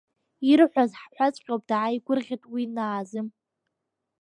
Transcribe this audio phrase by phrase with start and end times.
[0.51, 3.27] Ирҳәаз ҳәаҵәҟьоуп, дааигәырӷьеит уи Наазым.